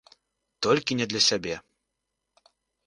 [0.67, 1.55] Толькі не для сябе.